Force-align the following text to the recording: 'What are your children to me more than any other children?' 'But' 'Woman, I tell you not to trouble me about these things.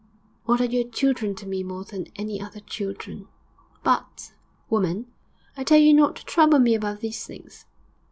'What 0.45 0.59
are 0.61 0.65
your 0.65 0.89
children 0.89 1.35
to 1.35 1.45
me 1.47 1.61
more 1.61 1.83
than 1.85 2.07
any 2.15 2.41
other 2.41 2.59
children?' 2.59 3.27
'But' 3.83 4.31
'Woman, 4.71 5.05
I 5.55 5.63
tell 5.63 5.77
you 5.77 5.93
not 5.93 6.15
to 6.15 6.25
trouble 6.25 6.57
me 6.57 6.73
about 6.73 7.01
these 7.01 7.23
things. 7.27 7.67